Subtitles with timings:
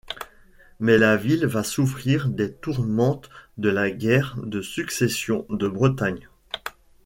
[0.79, 6.27] Mais la ville va souffrir des tourmentes de la guerre de Succession de Bretagne.